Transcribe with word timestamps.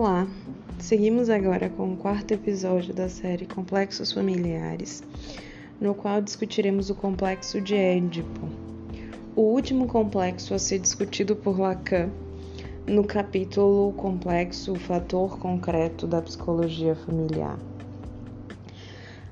Olá, 0.00 0.26
seguimos 0.78 1.28
agora 1.28 1.68
com 1.68 1.92
o 1.92 1.96
quarto 1.98 2.32
episódio 2.32 2.94
da 2.94 3.06
série 3.06 3.44
Complexos 3.44 4.10
Familiares, 4.10 5.02
no 5.78 5.94
qual 5.94 6.22
discutiremos 6.22 6.88
o 6.88 6.94
complexo 6.94 7.60
de 7.60 7.74
Édipo, 7.74 8.48
o 9.36 9.42
último 9.42 9.86
complexo 9.86 10.54
a 10.54 10.58
ser 10.58 10.78
discutido 10.78 11.36
por 11.36 11.60
Lacan 11.60 12.08
no 12.86 13.04
capítulo 13.04 13.92
Complexo, 13.92 14.72
o 14.72 14.78
fator 14.78 15.38
concreto 15.38 16.06
da 16.06 16.22
psicologia 16.22 16.96
familiar. 16.96 17.58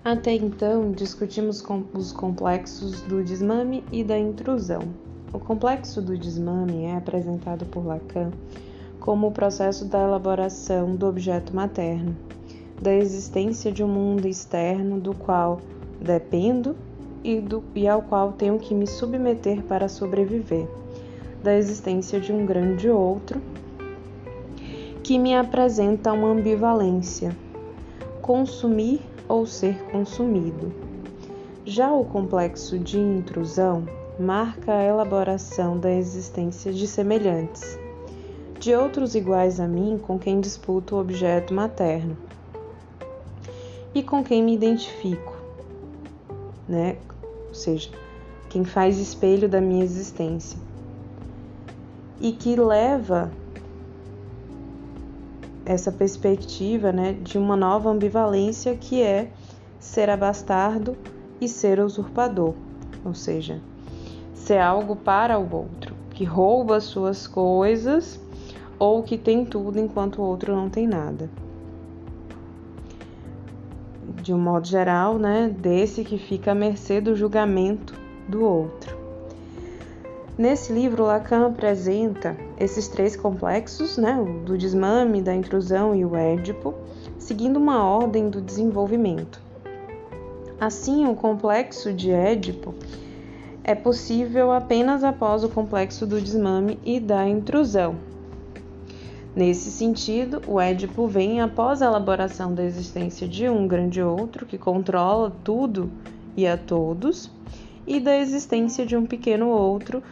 Até 0.05 0.35
então, 0.35 0.93
discutimos 0.93 1.65
os 1.95 2.13
complexos 2.13 3.01
do 3.01 3.25
desmame 3.25 3.83
e 3.91 4.05
da 4.05 4.19
intrusão. 4.19 4.83
O 5.33 5.39
complexo 5.39 6.03
do 6.03 6.15
desmame 6.15 6.85
é 6.85 6.95
apresentado 6.95 7.65
por 7.65 7.87
Lacan 7.87 8.33
como 9.01 9.29
o 9.29 9.33
processo 9.33 9.85
da 9.85 10.03
elaboração 10.03 10.95
do 10.95 11.07
objeto 11.07 11.55
materno, 11.55 12.17
da 12.81 12.95
existência 12.95 13.73
de 13.73 13.83
um 13.83 13.89
mundo 13.89 14.27
externo 14.27 15.01
do 15.01 15.15
qual 15.15 15.61
dependo 16.01 16.77
e, 17.25 17.41
do, 17.41 17.63
e 17.75 17.89
ao 17.89 18.03
qual 18.03 18.33
tenho 18.33 18.59
que 18.59 18.75
me 18.75 18.87
submeter 18.87 19.63
para 19.63 19.89
sobreviver, 19.89 20.69
da 21.43 21.55
existência 21.57 22.21
de 22.21 22.33
um 22.33 22.45
grande 22.45 22.89
outro 22.89 23.41
que 25.03 25.19
me 25.19 25.35
apresenta 25.35 26.13
uma 26.13 26.29
ambivalência, 26.29 27.35
consumir 28.21 29.01
ou 29.27 29.47
ser 29.47 29.83
consumido. 29.91 30.73
Já 31.65 31.93
o 31.93 32.05
complexo 32.05 32.79
de 32.79 32.99
intrusão 32.99 33.87
marca 34.19 34.73
a 34.73 34.85
elaboração 34.85 35.79
da 35.79 35.91
existência 35.91 36.73
de 36.73 36.87
semelhantes 36.87 37.79
de 38.59 38.75
outros 38.75 39.15
iguais 39.15 39.61
a 39.61 39.69
mim 39.69 39.99
com 40.03 40.19
quem 40.19 40.41
disputo 40.41 40.97
o 40.97 41.01
objeto 41.01 41.55
materno 41.55 42.17
e 43.95 44.03
com 44.03 44.23
quem 44.23 44.43
me 44.43 44.55
identifico, 44.55 45.37
né? 46.69 46.97
Ou 47.49 47.55
seja, 47.55 47.91
quem 48.49 48.65
faz 48.65 48.99
espelho 48.99 49.49
da 49.49 49.61
minha 49.61 49.85
existência 49.85 50.59
e 52.21 52.33
que 52.33 52.57
leva 52.57 53.31
essa 55.65 55.93
perspectiva, 55.93 56.91
né, 56.91 57.13
de 57.13 57.37
uma 57.37 57.55
nova 57.55 57.91
ambivalência 57.91 58.75
que 58.75 59.03
é 59.03 59.31
ser 59.79 60.09
abastardo 60.09 60.97
e 61.41 61.47
ser 61.47 61.79
usurpador, 61.79 62.55
ou 63.05 63.15
seja, 63.15 63.61
ser 64.35 64.59
algo 64.59 64.97
para 64.97 65.39
o 65.39 65.55
outro, 65.55 65.95
que 66.11 66.25
rouba 66.25 66.81
suas 66.81 67.27
coisas 67.27 68.19
ou 68.79 69.03
que 69.03 69.19
tem 69.19 69.45
tudo 69.45 69.79
enquanto 69.79 70.19
o 70.19 70.25
outro 70.25 70.55
não 70.55 70.69
tem 70.69 70.87
nada. 70.87 71.29
De 74.23 74.33
um 74.33 74.39
modo 74.39 74.67
geral, 74.67 75.19
né, 75.19 75.55
desse 75.59 76.05
que 76.05 76.19
fica 76.19 76.53
à 76.53 76.55
mercê 76.55 77.01
do 77.01 77.17
julgamento 77.17 77.95
do 78.29 78.45
outro. 78.45 78.97
Nesse 80.37 80.73
livro, 80.73 81.05
Lacan 81.05 81.47
apresenta 81.47 82.37
esses 82.61 82.87
três 82.87 83.17
complexos, 83.17 83.97
né, 83.97 84.21
o 84.21 84.45
do 84.45 84.57
desmame, 84.57 85.21
da 85.21 85.35
intrusão 85.35 85.95
e 85.95 86.05
o 86.05 86.15
édipo, 86.15 86.75
seguindo 87.19 87.57
uma 87.57 87.83
ordem 87.83 88.31
do 88.31 88.41
desenvolvimento. 88.41 89.41
Assim, 90.61 91.07
o 91.07 91.15
complexo 91.15 91.93
de 91.93 92.11
Édipo 92.11 92.75
é 93.63 93.77
possível 93.77 94.51
apenas 94.51 95.05
após 95.05 95.45
o 95.45 95.49
complexo 95.49 96.05
do 96.05 96.21
desmame 96.21 96.81
e 96.85 96.99
da 96.99 97.29
intrusão, 97.29 97.95
Nesse 99.37 99.71
sentido, 99.71 100.43
o 100.47 100.61
Édipo 100.61 101.07
vem 101.07 101.41
após 101.41 101.81
a 101.81 101.87
elaboração 101.87 102.55
da 102.55 102.65
existência 102.65 103.29
de 103.29 103.49
um 103.49 103.69
grande 103.69 104.03
outro 104.03 104.47
que 104.47 104.59
controla 104.59 105.33
tudo 105.45 105.91
e 106.37 106.47
a 106.47 106.57
todos, 106.57 107.31
e 107.87 108.01
da 108.01 108.17
existência 108.17 108.85
de 108.85 108.97
um 108.97 109.07
pequeno 109.07 109.49
outro, 109.49 110.03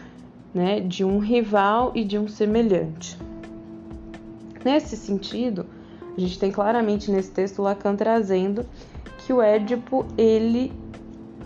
né, 0.54 0.80
de 0.80 1.04
um 1.04 1.18
rival 1.18 1.92
e 1.94 2.04
de 2.04 2.18
um 2.18 2.28
semelhante. 2.28 3.18
Nesse 4.64 4.96
sentido, 4.96 5.66
a 6.16 6.20
gente 6.20 6.38
tem 6.38 6.50
claramente 6.50 7.10
nesse 7.10 7.30
texto 7.30 7.62
Lacan 7.62 7.94
trazendo 7.94 8.64
que 9.18 9.32
o 9.32 9.42
Édipo 9.42 10.06
ele 10.16 10.72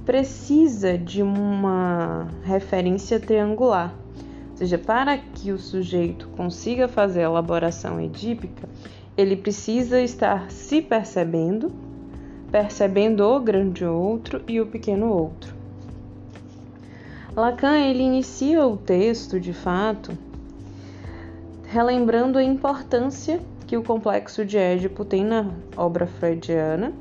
precisa 0.05 0.97
de 0.97 1.23
uma 1.23 2.29
referência 2.43 3.19
triangular 3.19 3.95
seja, 4.61 4.77
para 4.77 5.17
que 5.17 5.53
o 5.53 5.59
sujeito 5.59 6.29
consiga 6.37 6.87
fazer 6.87 7.21
a 7.21 7.25
elaboração 7.25 7.99
edípica, 7.99 8.69
ele 9.17 9.35
precisa 9.35 10.03
estar 10.03 10.51
se 10.51 10.83
percebendo, 10.83 11.73
percebendo 12.53 13.25
o 13.25 13.41
grande 13.41 13.87
outro 13.87 14.43
e 14.47 14.61
o 14.61 14.67
pequeno 14.67 15.11
outro. 15.11 15.55
Lacan 17.35 17.79
ele 17.79 18.03
inicia 18.03 18.67
o 18.67 18.77
texto, 18.77 19.41
de 19.41 19.55
fato, 19.55 20.13
relembrando 21.67 22.37
a 22.37 22.45
importância 22.45 23.41
que 23.67 23.79
o 23.79 23.83
complexo 23.83 24.45
de 24.45 24.59
Édipo 24.59 25.07
tem 25.07 25.25
na 25.25 25.51
obra 25.75 26.07
freudiana 26.07 26.93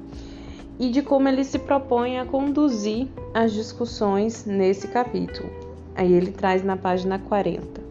e 0.80 0.90
de 0.90 1.02
como 1.02 1.28
ele 1.28 1.44
se 1.44 1.60
propõe 1.60 2.20
a 2.20 2.26
conduzir 2.26 3.10
as 3.34 3.52
discussões 3.52 4.46
nesse 4.46 4.88
capítulo. 4.88 5.59
Aí 6.00 6.14
ele 6.14 6.32
traz 6.32 6.64
na 6.64 6.78
página 6.78 7.20
40. 7.20 7.82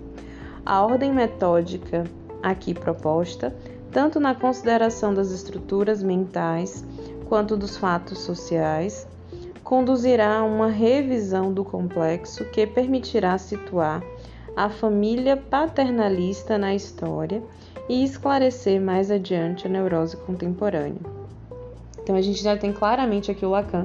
A 0.64 0.82
ordem 0.82 1.12
metódica 1.12 2.04
aqui 2.42 2.72
proposta, 2.72 3.54
tanto 3.92 4.18
na 4.18 4.34
consideração 4.34 5.12
das 5.12 5.30
estruturas 5.30 6.02
mentais 6.02 6.82
quanto 7.28 7.54
dos 7.54 7.76
fatos 7.76 8.20
sociais, 8.20 9.06
conduzirá 9.62 10.38
a 10.38 10.42
uma 10.42 10.68
revisão 10.68 11.52
do 11.52 11.62
complexo 11.62 12.46
que 12.46 12.66
permitirá 12.66 13.36
situar 13.36 14.02
a 14.56 14.70
família 14.70 15.36
paternalista 15.36 16.56
na 16.56 16.74
história 16.74 17.42
e 17.90 18.02
esclarecer 18.02 18.80
mais 18.80 19.10
adiante 19.10 19.66
a 19.66 19.70
neurose 19.70 20.16
contemporânea. 20.16 21.02
Então 22.02 22.16
a 22.16 22.22
gente 22.22 22.42
já 22.42 22.56
tem 22.56 22.72
claramente 22.72 23.30
aqui 23.30 23.44
o 23.44 23.50
Lacan 23.50 23.84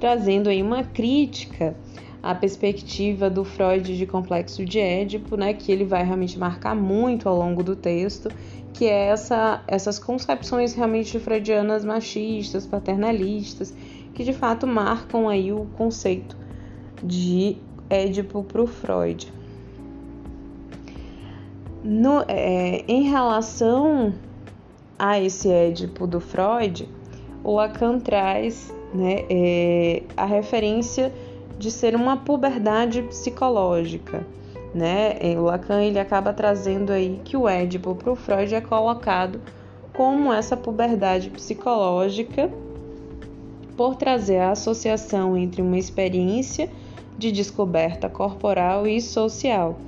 trazendo 0.00 0.48
aí 0.48 0.60
uma 0.60 0.82
crítica 0.82 1.76
a 2.22 2.34
perspectiva 2.34 3.28
do 3.28 3.44
Freud 3.44 3.96
de 3.96 4.06
complexo 4.06 4.64
de 4.64 4.78
Édipo, 4.78 5.36
né, 5.36 5.52
que 5.52 5.72
ele 5.72 5.84
vai 5.84 6.04
realmente 6.04 6.38
marcar 6.38 6.74
muito 6.74 7.28
ao 7.28 7.36
longo 7.36 7.62
do 7.62 7.74
texto, 7.74 8.30
que 8.72 8.86
é 8.86 9.08
essa, 9.08 9.62
essas 9.66 9.98
concepções 9.98 10.72
realmente 10.72 11.18
freudianas 11.18 11.84
machistas, 11.84 12.64
paternalistas, 12.64 13.74
que 14.14 14.22
de 14.22 14.32
fato 14.32 14.66
marcam 14.66 15.28
aí 15.28 15.52
o 15.52 15.66
conceito 15.76 16.36
de 17.02 17.56
Édipo 17.90 18.44
para 18.44 18.62
o 18.62 18.66
Freud. 18.66 19.32
No, 21.82 22.24
é, 22.28 22.84
em 22.86 23.02
relação 23.02 24.14
a 24.96 25.18
esse 25.18 25.48
Édipo 25.48 26.06
do 26.06 26.20
Freud, 26.20 26.88
o 27.42 27.56
Lacan 27.56 27.98
traz 27.98 28.72
né, 28.94 29.24
é, 29.28 30.02
a 30.16 30.24
referência 30.24 31.12
de 31.62 31.70
ser 31.70 31.94
uma 31.94 32.16
puberdade 32.16 33.02
psicológica. 33.02 34.26
Né? 34.74 35.16
O 35.38 35.42
Lacan 35.42 35.80
ele 35.80 35.98
acaba 35.98 36.32
trazendo 36.32 36.90
aí 36.90 37.20
que 37.24 37.36
o 37.36 37.48
Édipo 37.48 37.94
para 37.94 38.10
o 38.10 38.16
Freud 38.16 38.52
é 38.52 38.60
colocado 38.60 39.40
como 39.92 40.32
essa 40.32 40.56
puberdade 40.56 41.30
psicológica 41.30 42.50
por 43.76 43.94
trazer 43.94 44.38
a 44.38 44.50
associação 44.50 45.36
entre 45.36 45.62
uma 45.62 45.78
experiência 45.78 46.68
de 47.16 47.30
descoberta 47.30 48.08
corporal 48.08 48.84
e 48.84 49.00
social, 49.00 49.78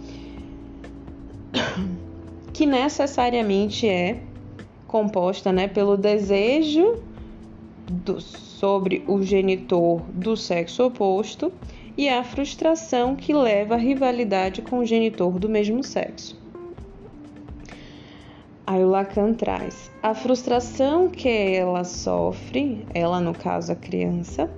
que 2.52 2.66
necessariamente 2.66 3.88
é 3.88 4.20
composta 4.86 5.50
né, 5.50 5.66
pelo 5.66 5.96
desejo 5.96 7.02
do, 7.86 8.20
sobre 8.20 9.04
o 9.06 9.22
genitor 9.22 10.00
do 10.12 10.36
sexo 10.36 10.84
oposto 10.84 11.52
e 11.96 12.08
a 12.08 12.24
frustração 12.24 13.14
que 13.14 13.32
leva 13.32 13.74
à 13.74 13.78
rivalidade 13.78 14.62
com 14.62 14.78
o 14.78 14.84
genitor 14.84 15.38
do 15.38 15.48
mesmo 15.48 15.82
sexo. 15.82 16.42
Aí 18.66 18.82
o 18.82 18.88
Lacan 18.88 19.34
traz 19.34 19.90
a 20.02 20.14
frustração 20.14 21.08
que 21.08 21.28
ela 21.28 21.84
sofre, 21.84 22.84
ela 22.94 23.20
no 23.20 23.34
caso 23.34 23.72
a 23.72 23.76
criança, 23.76 24.50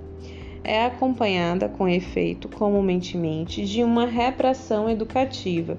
é 0.63 0.85
acompanhada 0.85 1.67
com 1.69 1.87
efeito 1.87 2.47
comumente 2.47 3.65
de 3.65 3.83
uma 3.83 4.05
repressão 4.05 4.89
educativa 4.89 5.77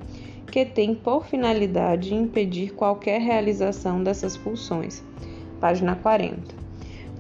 que 0.51 0.65
tem 0.65 0.95
por 0.95 1.27
finalidade 1.27 2.15
impedir 2.15 2.75
qualquer 2.75 3.21
realização 3.21 4.03
dessas 4.03 4.37
pulsões. 4.37 5.03
Página 5.61 5.95
40. 5.97 6.68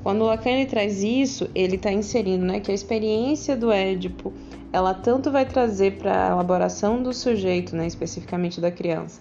Quando 0.09 0.23
o 0.23 0.25
Lacan 0.25 0.65
traz 0.65 1.03
isso, 1.03 1.51
ele 1.55 1.77
está 1.77 1.93
inserindo 1.93 2.43
né, 2.43 2.61
que 2.61 2.71
a 2.71 2.75
experiência 2.75 3.55
do 3.55 3.71
Édipo 3.71 4.33
ela 4.73 4.95
tanto 4.95 5.31
vai 5.31 5.45
trazer 5.45 5.99
para 5.99 6.29
a 6.29 6.31
elaboração 6.31 7.03
do 7.03 7.13
sujeito, 7.13 7.77
né, 7.77 7.87
especificamente 7.87 8.59
da 8.59 8.71
criança, 8.71 9.21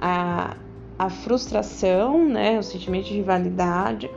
a, 0.00 0.56
a 0.96 1.10
frustração, 1.10 2.28
né, 2.28 2.60
o 2.60 2.62
sentimento 2.62 3.08
de 3.08 3.14
rivalidade, 3.14 4.08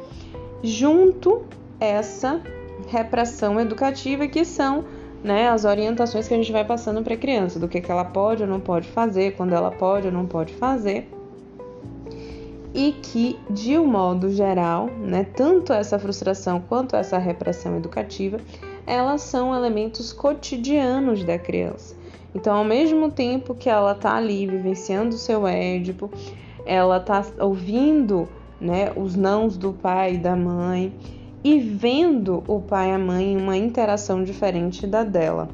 junto 0.62 1.42
essa 1.80 2.40
repressão 2.88 3.60
educativa 3.60 4.28
que 4.28 4.46
são 4.46 4.86
né, 5.24 5.50
as 5.50 5.66
orientações 5.66 6.28
que 6.28 6.34
a 6.36 6.38
gente 6.38 6.52
vai 6.52 6.64
passando 6.64 7.02
para 7.02 7.16
a 7.16 7.18
criança, 7.18 7.60
do 7.60 7.68
que, 7.68 7.82
que 7.82 7.92
ela 7.92 8.06
pode 8.06 8.44
ou 8.44 8.48
não 8.48 8.60
pode 8.60 8.88
fazer, 8.88 9.32
quando 9.32 9.54
ela 9.54 9.72
pode 9.72 10.06
ou 10.06 10.14
não 10.14 10.28
pode 10.28 10.54
fazer. 10.54 11.10
E 12.74 12.94
que, 12.94 13.38
de 13.50 13.78
um 13.78 13.86
modo 13.86 14.30
geral, 14.30 14.88
né, 14.88 15.26
tanto 15.36 15.74
essa 15.74 16.00
frustração 16.00 16.62
quanto 16.62 16.96
essa 16.96 17.18
repressão 17.18 17.76
educativa, 17.78 18.38
elas 18.88 19.22
são 19.22 19.54
elementos 19.54 20.14
cotidianos 20.14 21.24
da 21.24 21.38
criança. 21.38 21.96
Então, 22.34 22.56
ao 22.56 22.64
mesmo 22.64 23.12
tempo 23.12 23.54
que 23.54 23.70
ela 23.70 23.92
está 23.92 24.16
ali 24.16 24.48
vivenciando 24.48 25.16
o 25.16 25.20
seu 25.20 25.46
édipo, 25.46 26.10
ela 26.66 26.98
está 26.98 27.26
ouvindo 27.40 28.28
né, 28.60 28.92
os 28.96 29.16
nãos 29.16 29.58
do 29.58 29.74
pai 29.74 30.16
e 30.16 30.18
da 30.18 30.36
mãe 30.36 30.94
e 31.44 31.60
vendo 31.60 32.44
o 32.48 32.62
pai 32.62 32.90
e 32.90 32.94
a 32.94 33.00
mãe 33.00 33.34
em 33.34 33.38
uma 33.38 33.58
interação 33.58 34.24
diferente 34.24 34.86
da 34.86 35.04
dela. 35.04 35.50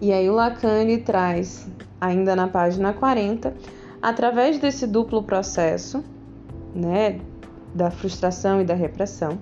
E 0.00 0.12
aí 0.12 0.28
o 0.30 0.34
Lacan 0.34 0.82
ele 0.82 0.98
traz, 0.98 1.68
ainda 2.00 2.36
na 2.36 2.48
página 2.48 2.92
40, 2.92 3.54
através 4.02 4.58
desse 4.58 4.86
duplo 4.86 5.22
processo, 5.22 6.02
né, 6.74 7.20
da 7.74 7.90
frustração 7.90 8.60
e 8.60 8.64
da 8.64 8.74
repressão, 8.74 9.38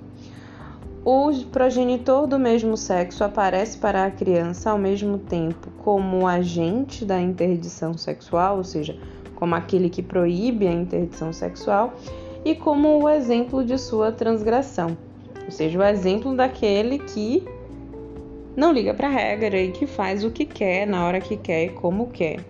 o 1.05 1.33
progenitor 1.51 2.27
do 2.27 2.39
mesmo 2.39 2.77
sexo 2.77 3.25
aparece 3.25 3.79
para 3.79 4.05
a 4.05 4.11
criança 4.11 4.71
ao 4.71 4.79
mesmo 4.79 5.17
tempo 5.17 5.71
como 5.83 6.27
agente 6.27 7.05
da 7.05 7.21
interdição 7.21 7.97
sexual, 7.97 8.59
ou 8.59 8.65
seja, 8.65 8.99
como 9.35 9.55
aquele 9.55 9.89
que 9.89 10.03
proíbe 10.03 10.67
a 10.67 10.73
interdição 10.73 11.33
sexual, 11.33 11.95
e 12.45 12.55
como 12.55 13.03
o 13.03 13.09
exemplo 13.09 13.65
de 13.65 13.79
sua 13.79 14.13
transgressão, 14.13 14.97
ou 15.45 15.51
seja, 15.51 15.79
o 15.79 15.83
exemplo 15.83 16.37
daquele 16.37 16.99
que 16.99 17.47
não 18.57 18.73
liga 18.73 18.93
para 18.93 19.07
a 19.07 19.11
regra 19.11 19.57
e 19.57 19.71
que 19.71 19.87
faz 19.87 20.25
o 20.25 20.31
que 20.31 20.45
quer, 20.45 20.87
na 20.87 21.07
hora 21.07 21.21
que 21.21 21.37
quer 21.37 21.67
e 21.67 21.69
como 21.71 22.09
quer. 22.09 22.45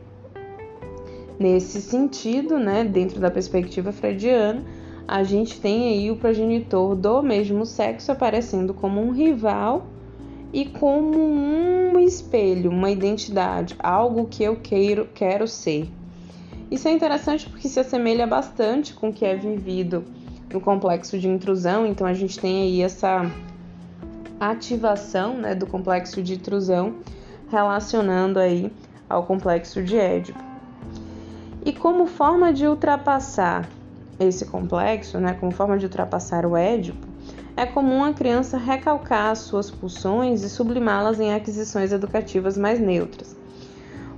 Nesse 1.39 1.81
sentido, 1.81 2.59
né, 2.59 2.83
dentro 2.83 3.21
da 3.21 3.31
perspectiva 3.31 3.93
freudiana, 3.93 4.65
a 5.07 5.23
gente 5.23 5.61
tem 5.61 5.89
aí 5.89 6.11
o 6.11 6.17
progenitor 6.17 6.97
do 6.97 7.23
mesmo 7.23 7.65
sexo 7.65 8.11
aparecendo 8.11 8.75
como 8.75 9.01
um 9.01 9.13
rival 9.13 9.87
e 10.53 10.67
como 10.67 11.19
um 11.19 11.99
espelho, 11.99 12.71
uma 12.71 12.91
identidade, 12.91 13.77
algo 13.79 14.27
que 14.27 14.43
eu 14.43 14.57
quero, 14.57 15.07
quero 15.15 15.47
ser. 15.47 15.89
Isso 16.71 16.89
é 16.89 16.93
interessante 16.93 17.49
porque 17.49 17.69
se 17.69 17.79
assemelha 17.79 18.27
bastante 18.27 18.93
com 18.93 19.09
o 19.09 19.13
que 19.13 19.25
é 19.25 19.37
vivido 19.37 20.05
no 20.53 20.61
complexo 20.61 21.19
de 21.19 21.29
intrusão, 21.29 21.87
então 21.87 22.07
a 22.07 22.15
gente 22.15 22.39
tem 22.39 22.63
aí 22.63 22.83
essa 22.83 23.31
ativação 24.41 25.35
né, 25.37 25.55
do 25.55 25.67
complexo 25.67 26.23
de 26.23 26.35
intrusão 26.35 26.97
relacionando 27.51 28.39
aí 28.39 28.71
ao 29.09 29.25
complexo 29.25 29.83
de 29.83 29.97
Édipo. 29.97 30.48
E 31.69 31.73
como 31.75 32.07
forma 32.07 32.51
de 32.51 32.67
ultrapassar 32.67 33.69
esse 34.19 34.47
complexo, 34.47 35.19
né, 35.19 35.37
como 35.39 35.53
forma 35.53 35.77
de 35.77 35.85
ultrapassar 35.85 36.47
o 36.47 36.57
Édipo, 36.57 37.07
é 37.55 37.67
comum 37.67 38.03
a 38.03 38.13
criança 38.15 38.57
recalcar 38.57 39.33
as 39.33 39.41
suas 39.41 39.71
pulsões 39.71 40.43
e 40.43 40.49
sublimá-las 40.49 41.21
em 41.21 41.35
aquisições 41.35 41.93
educativas 41.93 42.57
mais 42.57 42.81
neutras 42.81 43.37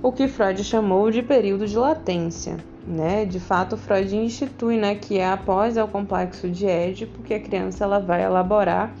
o 0.03 0.11
que 0.11 0.27
Freud 0.27 0.63
chamou 0.63 1.11
de 1.11 1.21
período 1.21 1.67
de 1.67 1.77
latência. 1.77 2.57
Né? 2.87 3.25
De 3.25 3.39
fato, 3.39 3.77
Freud 3.77 4.15
institui 4.15 4.77
né, 4.77 4.95
que 4.95 5.19
é 5.19 5.29
após 5.29 5.77
o 5.77 5.87
complexo 5.87 6.49
de 6.49 6.65
Édipo 6.65 7.21
que 7.21 7.33
a 7.33 7.39
criança 7.39 7.83
ela 7.83 7.99
vai 7.99 8.23
elaborar, 8.23 8.91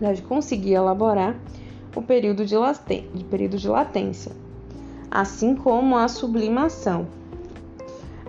deve 0.00 0.22
conseguir 0.22 0.74
elaborar 0.74 1.34
o 1.96 2.00
período 2.00 2.46
de, 2.46 2.56
laten 2.56 3.08
de 3.12 3.24
período 3.24 3.58
de 3.58 3.66
latência, 3.66 4.30
assim 5.10 5.56
como 5.56 5.96
a 5.96 6.06
sublimação. 6.06 7.17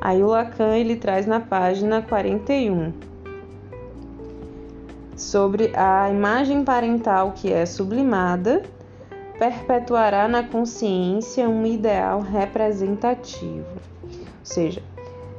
Aí 0.01 0.23
o 0.23 0.27
Lacan 0.27 0.75
ele 0.75 0.95
traz 0.95 1.25
na 1.25 1.39
página 1.39 2.01
41 2.01 2.93
sobre 5.19 5.71
a 5.75 6.09
imagem 6.09 6.63
parental 6.63 7.33
que 7.35 7.51
é 7.51 7.65
sublimada 7.65 8.63
perpetuará 9.37 10.27
na 10.27 10.43
consciência 10.43 11.47
um 11.47 11.65
ideal 11.65 12.21
representativo. 12.21 13.65
Ou 14.03 14.45
seja, 14.45 14.81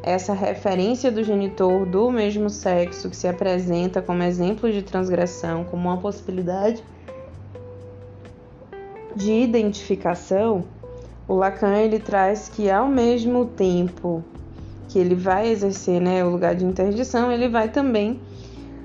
essa 0.03 0.33
referência 0.33 1.11
do 1.11 1.23
genitor 1.23 1.87
do 1.87 2.11
mesmo 2.11 2.49
sexo 2.49 3.11
que 3.11 3.17
se 3.17 3.29
apresenta 3.29 4.01
como 4.01 4.23
exemplo 4.23 4.71
de 4.71 4.83
transgressão, 4.83 5.65
como 5.65 5.89
uma 5.89 5.99
possibilidade 5.99 6.83
de 9.15 9.33
identificação, 9.33 10.65
o 11.29 11.35
Lacan 11.35 11.77
ele 11.77 11.99
traz 11.99 12.49
que 12.49 12.71
ao 12.71 12.89
mesmo 12.89 13.45
tempo 13.45 14.25
que 14.91 14.99
ele 14.99 15.15
vai 15.15 15.49
exercer 15.49 16.01
né, 16.01 16.25
o 16.25 16.31
lugar 16.31 16.57
de 16.57 16.65
interdição, 16.65 17.31
ele 17.31 17.49
vai 17.49 17.69
também 17.69 18.21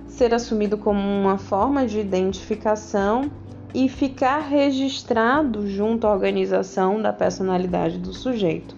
ser 0.08 0.36
assumido 0.36 0.78
como 0.78 1.00
uma 1.00 1.40
forma 1.40 1.88
de 1.88 2.00
identificação 2.00 3.32
e 3.74 3.90
ficar 3.90 4.38
registrado 4.38 5.68
junto 5.68 6.06
à 6.06 6.14
organização 6.14 7.02
da 7.02 7.12
personalidade 7.12 7.98
do 7.98 8.14
sujeito, 8.14 8.76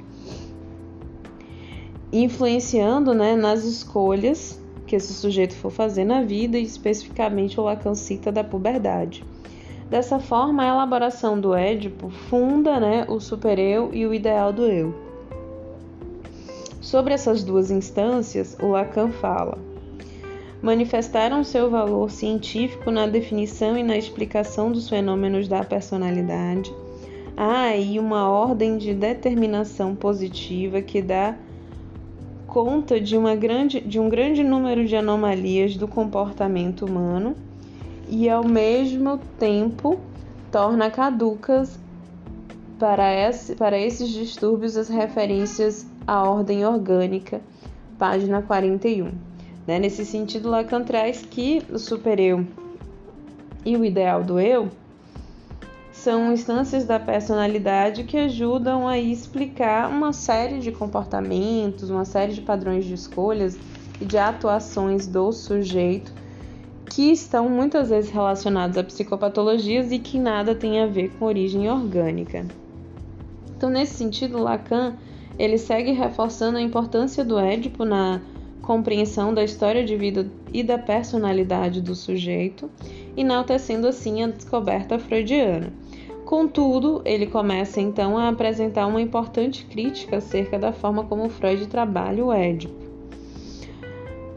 influenciando 2.13 3.13
né, 3.13 3.35
nas 3.35 3.65
escolhas 3.65 4.59
que 4.88 4.95
esse 4.95 5.13
sujeito 5.13 5.53
for 5.53 5.69
fazer 5.69 6.06
na 6.06 6.21
vida 6.21 6.57
e 6.57 6.63
especificamente 6.63 7.59
o 7.59 7.63
Lacan 7.63 7.94
cita 7.94 8.31
da 8.31 8.44
puberdade. 8.44 9.25
Dessa 9.89 10.18
forma, 10.18 10.63
a 10.63 10.68
elaboração 10.68 11.39
do 11.39 11.53
Édipo 11.53 12.09
funda 12.09 12.80
né, 12.80 13.06
o 13.09 13.19
supereu 13.19 13.89
e 13.94 14.06
o 14.06 14.13
ideal 14.13 14.53
do 14.53 14.63
eu. 14.63 15.06
Sobre 16.88 17.13
essas 17.13 17.44
duas 17.44 17.69
instâncias, 17.69 18.56
o 18.62 18.68
Lacan 18.68 19.12
fala: 19.12 19.57
manifestaram 20.62 21.44
seu 21.44 21.69
valor 21.69 22.10
científico 22.10 22.89
na 22.89 23.06
definição 23.06 23.78
e 23.78 23.84
na 23.84 23.98
explicação 23.98 24.72
dos 24.72 24.88
fenômenos 24.88 25.50
da 25.50 25.66
personalidade. 25.66 26.74
Há 27.36 27.63
aí 27.63 28.00
uma 28.00 28.30
ordem 28.30 28.78
de 28.78 28.94
determinação 28.94 29.97
positiva 29.97 30.81
que 30.81 31.02
dá 31.02 31.35
conta 32.47 33.02
de, 33.02 33.18
uma 33.18 33.35
grande, 33.35 33.81
de 33.81 34.00
um 34.00 34.07
grande 34.07 34.42
número 34.42 34.85
de 34.85 34.95
anomalias 34.95 35.76
do 35.76 35.90
comportamento 35.90 36.85
humano 36.85 37.35
e, 38.07 38.30
ao 38.30 38.45
mesmo 38.45 39.19
tempo, 39.38 40.00
torna 40.50 40.90
caducas 40.90 41.78
para, 42.80 43.14
esse, 43.14 43.56
para 43.56 43.78
esses 43.78 44.07
distúrbios 44.07 44.78
as 44.78 44.88
referências 44.88 45.85
à 46.07 46.23
ordem 46.23 46.66
orgânica, 46.66 47.42
página 47.99 48.42
41. 48.42 49.11
Né? 49.68 49.78
Nesse 49.78 50.06
sentido, 50.06 50.49
Lacan 50.49 50.83
traz 50.83 51.21
que 51.21 51.61
o 51.69 51.78
supereu 51.78 52.47
e 53.66 53.76
o 53.76 53.83
ideal 53.83 54.23
do 54.23 54.40
eu 54.40 54.69
são 55.92 56.31
instâncias 56.31 56.85
da 56.85 56.99
personalidade 56.99 58.06
que 58.06 58.16
ajudam 58.16 58.87
a 58.87 58.97
explicar 58.97 59.90
uma 59.90 60.14
série 60.14 60.59
de 60.59 60.71
comportamentos, 60.71 61.90
uma 61.90 62.06
série 62.06 62.33
de 62.33 62.42
padrões 62.42 62.85
de 62.85 62.94
escolhas 62.94 63.57
e 63.99 64.06
de 64.06 64.18
atuações 64.18 65.06
do 65.06 65.31
sujeito 65.33 66.14
que 66.90 67.11
estão 67.11 67.49
muitas 67.49 67.90
vezes 67.90 68.09
relacionados 68.09 68.78
a 68.78 68.83
psicopatologias 68.83 69.92
e 69.92 69.99
que 69.99 70.18
nada 70.18 70.56
tem 70.56 70.81
a 70.81 70.87
ver 70.87 71.09
com 71.18 71.26
origem 71.26 71.69
orgânica. 71.69 72.45
Então, 73.57 73.69
nesse 73.69 73.95
sentido, 73.95 74.37
Lacan 74.37 74.95
ele 75.37 75.57
segue 75.57 75.91
reforçando 75.91 76.57
a 76.57 76.61
importância 76.61 77.23
do 77.23 77.37
Édipo 77.37 77.85
na 77.85 78.21
compreensão 78.61 79.33
da 79.33 79.44
história 79.44 79.85
de 79.85 79.95
vida 79.95 80.29
e 80.53 80.61
da 80.61 80.77
personalidade 80.77 81.81
do 81.81 81.95
sujeito, 81.95 82.69
enaltecendo 83.15 83.87
assim 83.87 84.23
a 84.23 84.27
descoberta 84.27 84.99
freudiana. 84.99 85.71
Contudo, 86.25 87.01
ele 87.06 87.27
começa 87.27 87.79
então 87.79 88.17
a 88.17 88.27
apresentar 88.27 88.85
uma 88.85 89.01
importante 89.01 89.63
crítica 89.65 90.17
acerca 90.17 90.59
da 90.59 90.73
forma 90.73 91.06
como 91.06 91.29
Freud 91.29 91.67
trabalha 91.67 92.25
o 92.25 92.33
Édipo. 92.33 92.75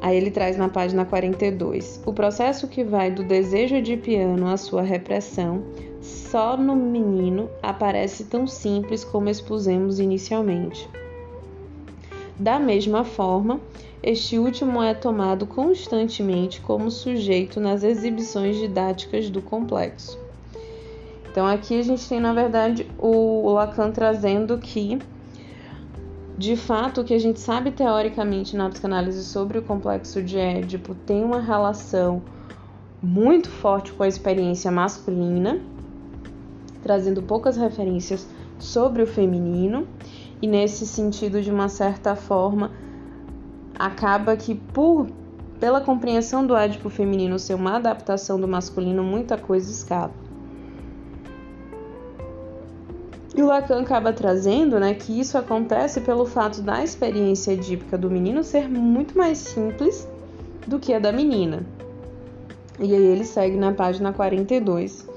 Aí 0.01 0.17
ele 0.17 0.31
traz 0.31 0.57
na 0.57 0.69
página 0.69 1.05
42: 1.05 2.03
o 2.07 2.13
processo 2.13 2.69
que 2.69 2.85
vai 2.85 3.11
do 3.11 3.25
desejo 3.25 3.75
edipiano 3.75 4.47
à 4.47 4.57
sua 4.57 4.83
repressão, 4.83 5.65
só 6.01 6.57
no 6.57 6.75
menino 6.75 7.51
aparece 7.63 8.25
tão 8.25 8.47
simples 8.47 9.05
como 9.05 9.29
expusemos 9.29 9.99
inicialmente. 9.99 10.89
Da 12.39 12.59
mesma 12.59 13.05
forma, 13.05 13.61
este 14.03 14.39
último 14.39 14.83
é 14.83 14.95
tomado 14.95 15.47
constantemente 15.47 16.61
como 16.63 16.91
sujeito 16.91 17.61
nas 17.61 17.83
exibições 17.83 18.57
didáticas 18.57 19.29
do 19.29 19.43
complexo. 19.43 20.19
Então 21.31 21.47
aqui 21.47 21.79
a 21.79 21.83
gente 21.83 22.09
tem 22.09 22.19
na 22.19 22.33
verdade 22.33 22.87
o 22.99 23.51
Lacan 23.51 23.91
trazendo 23.91 24.59
que 24.59 24.99
De 26.39 26.57
fato, 26.57 27.03
o 27.03 27.05
que 27.05 27.13
a 27.13 27.19
gente 27.19 27.39
sabe 27.39 27.71
teoricamente 27.71 28.57
na 28.57 28.71
psicanálise 28.71 29.23
sobre 29.25 29.59
o 29.59 29.63
complexo 29.63 30.23
de 30.23 30.39
Édipo 30.39 30.95
tem 30.95 31.23
uma 31.23 31.39
relação 31.39 32.23
muito 33.03 33.51
forte 33.51 33.93
com 33.93 34.03
a 34.03 34.09
experiência 34.09 34.71
masculina, 34.71 35.61
trazendo 36.91 37.23
poucas 37.23 37.57
referências 37.57 38.27
sobre 38.59 39.01
o 39.01 39.07
feminino, 39.07 39.87
e 40.43 40.49
nesse 40.49 40.85
sentido, 40.85 41.41
de 41.41 41.49
uma 41.49 41.69
certa 41.69 42.17
forma, 42.17 42.73
acaba 43.79 44.37
que 44.37 44.57
por 44.57 45.07
pela 45.61 45.81
compreensão 45.81 46.45
do 46.45 46.57
Édipo 46.57 46.91
feminino 46.91 47.39
ser 47.39 47.55
uma 47.55 47.77
adaptação 47.77 48.41
do 48.41 48.49
masculino, 48.49 49.05
muita 49.05 49.39
coisa 49.39 49.71
escapa. 49.71 50.15
E 53.37 53.41
o 53.41 53.47
Lacan 53.47 53.83
acaba 53.83 54.13
trazendo 54.13 54.81
né, 54.81 54.93
que 54.95 55.21
isso 55.21 55.39
acontece 55.39 56.01
pelo 56.01 56.27
fato 56.27 56.61
da 56.61 56.83
experiência 56.83 57.53
edípica 57.53 57.97
do 57.97 58.11
menino 58.11 58.43
ser 58.43 58.69
muito 58.69 59.17
mais 59.17 59.39
simples 59.39 60.09
do 60.67 60.81
que 60.81 60.93
a 60.93 60.99
da 60.99 61.13
menina. 61.13 61.65
E 62.81 62.93
aí 62.93 63.05
ele 63.05 63.25
segue 63.25 63.57
na 63.57 63.71
página 63.71 64.13
42. 64.13 65.10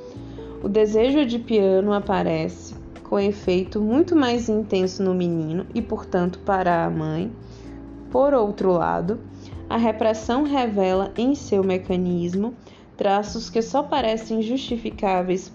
O 0.64 0.70
desejo 0.70 1.26
de 1.26 1.38
piano 1.38 1.92
aparece 1.92 2.74
com 3.04 3.20
efeito 3.20 3.82
muito 3.82 4.16
mais 4.16 4.48
intenso 4.48 5.04
no 5.04 5.14
menino 5.14 5.68
e, 5.76 5.82
portanto, 5.82 6.40
para 6.40 6.86
a 6.86 6.90
mãe. 6.90 7.30
Por 8.10 8.34
outro 8.34 8.72
lado, 8.72 9.20
a 9.70 9.76
repressão 9.76 10.44
revela 10.44 11.12
em 11.18 11.36
seu 11.36 11.66
mecanismo 11.66 12.54
traços 12.96 13.50
que 13.50 13.62
só 13.62 13.84
parecem 13.84 14.42
justificáveis 14.42 15.52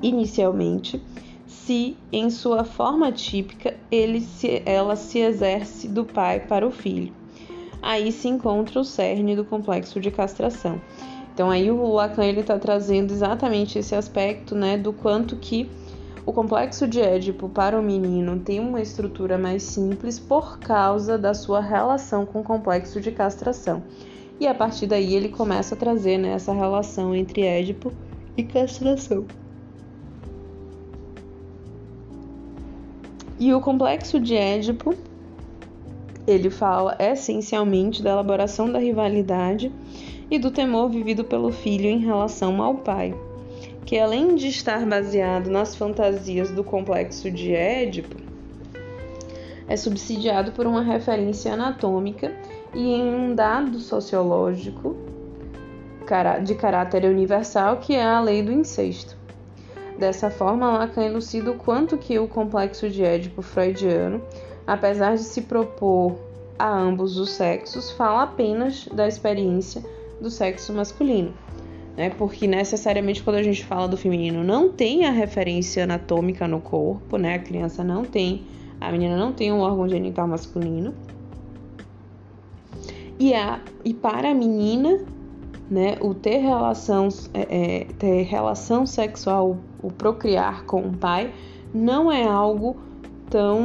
inicialmente 0.00 1.02
se, 1.46 1.94
em 2.10 2.30
sua 2.30 2.64
forma 2.64 3.12
típica, 3.12 3.76
se, 4.22 4.62
ela 4.64 4.96
se 4.96 5.18
exerce 5.18 5.88
do 5.88 6.06
pai 6.06 6.40
para 6.40 6.66
o 6.66 6.70
filho. 6.70 7.12
Aí 7.82 8.10
se 8.10 8.28
encontra 8.28 8.80
o 8.80 8.84
cerne 8.84 9.36
do 9.36 9.44
complexo 9.44 10.00
de 10.00 10.10
castração. 10.10 10.80
Então 11.34 11.50
aí 11.50 11.68
o 11.68 11.92
Lacan 11.92 12.24
ele 12.24 12.40
está 12.40 12.56
trazendo 12.58 13.12
exatamente 13.12 13.76
esse 13.76 13.92
aspecto, 13.92 14.54
né, 14.54 14.78
do 14.78 14.92
quanto 14.92 15.34
que 15.34 15.68
o 16.24 16.32
complexo 16.32 16.86
de 16.86 17.00
Édipo 17.00 17.48
para 17.48 17.78
o 17.78 17.82
menino 17.82 18.38
tem 18.38 18.60
uma 18.60 18.80
estrutura 18.80 19.36
mais 19.36 19.64
simples 19.64 20.18
por 20.18 20.60
causa 20.60 21.18
da 21.18 21.34
sua 21.34 21.60
relação 21.60 22.24
com 22.24 22.40
o 22.40 22.44
complexo 22.44 23.00
de 23.00 23.10
castração. 23.10 23.82
E 24.38 24.46
a 24.46 24.54
partir 24.54 24.86
daí 24.86 25.12
ele 25.14 25.28
começa 25.28 25.74
a 25.74 25.78
trazer 25.78 26.18
né, 26.18 26.30
essa 26.30 26.52
relação 26.52 27.14
entre 27.14 27.42
Édipo 27.42 27.92
e 28.36 28.44
castração. 28.44 29.26
E 33.38 33.52
o 33.52 33.60
complexo 33.60 34.20
de 34.20 34.36
Édipo, 34.36 34.94
ele 36.26 36.48
fala 36.48 36.96
essencialmente 36.98 38.02
da 38.02 38.12
elaboração 38.12 38.70
da 38.70 38.78
rivalidade 38.78 39.72
e 40.30 40.38
do 40.38 40.50
temor 40.50 40.88
vivido 40.88 41.24
pelo 41.24 41.52
filho 41.52 41.86
em 41.86 41.98
relação 41.98 42.62
ao 42.62 42.76
pai, 42.76 43.14
que 43.84 43.98
além 43.98 44.34
de 44.34 44.48
estar 44.48 44.84
baseado 44.86 45.50
nas 45.50 45.76
fantasias 45.76 46.50
do 46.50 46.64
complexo 46.64 47.30
de 47.30 47.54
Édipo, 47.54 48.16
é 49.68 49.76
subsidiado 49.76 50.52
por 50.52 50.66
uma 50.66 50.82
referência 50.82 51.52
anatômica 51.52 52.34
e 52.74 52.92
em 52.92 53.14
um 53.14 53.34
dado 53.34 53.78
sociológico 53.78 54.96
de 56.42 56.54
caráter 56.54 57.04
universal, 57.06 57.78
que 57.78 57.94
é 57.94 58.04
a 58.04 58.20
lei 58.20 58.42
do 58.42 58.52
incesto. 58.52 59.16
Dessa 59.98 60.28
forma, 60.28 60.78
Lacan 60.78 61.04
elucida 61.04 61.50
o 61.50 61.56
quanto 61.56 61.96
que 61.96 62.18
o 62.18 62.28
complexo 62.28 62.90
de 62.90 63.02
Édipo 63.02 63.40
freudiano, 63.40 64.20
apesar 64.66 65.14
de 65.14 65.22
se 65.22 65.42
propor 65.42 66.16
a 66.58 66.68
ambos 66.68 67.16
os 67.16 67.30
sexos, 67.30 67.90
fala 67.92 68.24
apenas 68.24 68.86
da 68.88 69.06
experiência 69.08 69.82
do 70.24 70.30
sexo 70.30 70.72
masculino. 70.72 71.32
Né? 71.96 72.10
Porque 72.10 72.46
necessariamente 72.48 73.22
quando 73.22 73.36
a 73.36 73.42
gente 73.42 73.64
fala 73.64 73.86
do 73.86 73.96
feminino 73.96 74.42
não 74.42 74.68
tem 74.68 75.04
a 75.04 75.10
referência 75.10 75.84
anatômica 75.84 76.48
no 76.48 76.60
corpo, 76.60 77.16
né? 77.16 77.34
A 77.34 77.38
criança 77.38 77.84
não 77.84 78.04
tem, 78.04 78.42
a 78.80 78.90
menina 78.90 79.16
não 79.16 79.32
tem 79.32 79.52
um 79.52 79.60
órgão 79.60 79.88
genital 79.88 80.26
masculino. 80.26 80.92
E, 83.16 83.32
a, 83.32 83.60
e 83.84 83.94
para 83.94 84.32
a 84.32 84.34
menina, 84.34 85.04
né, 85.70 85.96
o 86.00 86.12
ter 86.12 86.38
relação, 86.38 87.08
é, 87.32 87.82
é, 87.82 87.84
ter 87.96 88.22
relação 88.22 88.84
sexual, 88.84 89.56
o 89.80 89.92
procriar 89.92 90.64
com 90.64 90.80
o 90.80 90.92
pai, 90.92 91.32
não 91.72 92.10
é 92.10 92.24
algo 92.24 92.76
tão 93.30 93.60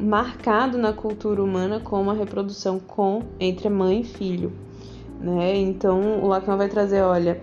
marcado 0.00 0.78
na 0.78 0.92
cultura 0.92 1.42
humana 1.42 1.80
como 1.80 2.10
a 2.10 2.14
reprodução 2.14 2.78
com 2.78 3.22
entre 3.40 3.68
mãe 3.68 4.00
e 4.00 4.04
filho, 4.04 4.52
né? 5.22 5.56
Então 5.56 6.20
o 6.20 6.26
Lacan 6.26 6.56
vai 6.56 6.68
trazer, 6.68 7.02
olha, 7.02 7.40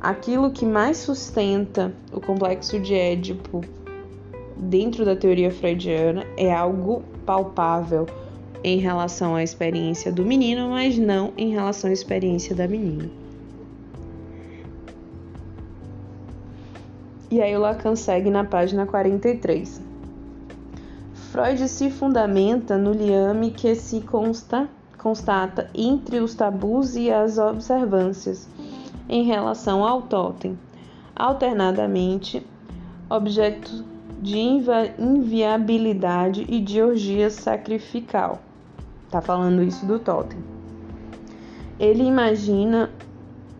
aquilo 0.00 0.50
que 0.50 0.64
mais 0.64 0.96
sustenta 0.96 1.92
o 2.12 2.20
complexo 2.20 2.80
de 2.80 2.94
Édipo 2.94 3.60
dentro 4.56 5.04
da 5.04 5.14
teoria 5.14 5.50
freudiana 5.50 6.24
é 6.36 6.52
algo 6.52 7.02
palpável, 7.24 8.06
em 8.62 8.78
relação 8.78 9.34
à 9.34 9.42
experiência 9.42 10.12
do 10.12 10.24
menino, 10.24 10.70
mas 10.70 10.98
não 10.98 11.32
em 11.36 11.50
relação 11.50 11.90
à 11.90 11.92
experiência 11.92 12.54
da 12.54 12.68
menina. 12.68 13.10
E 17.30 17.40
aí 17.40 17.56
o 17.56 17.60
Lacan 17.60 17.94
segue 17.94 18.28
na 18.28 18.44
página 18.44 18.86
43. 18.86 19.80
Freud 21.30 21.68
se 21.68 21.90
fundamenta 21.90 22.76
no 22.76 22.92
liame 22.92 23.52
que 23.52 23.74
se 23.76 24.00
consta, 24.00 24.68
constata 25.00 25.68
entre 25.74 26.20
os 26.20 26.34
tabus 26.34 26.94
e 26.94 27.10
as 27.10 27.38
observâncias 27.38 28.46
em 29.08 29.24
relação 29.24 29.82
ao 29.84 30.02
totem, 30.02 30.56
alternadamente 31.16 32.46
objeto 33.08 33.82
de 34.20 34.38
inviabilidade 34.38 36.44
e 36.48 36.60
de 36.60 36.80
orgia 36.82 37.30
sacrificial. 37.30 38.42
Tá 39.10 39.22
falando 39.22 39.62
isso 39.62 39.86
do 39.86 39.98
Totem. 39.98 40.38
Ele 41.78 42.02
imagina 42.04 42.90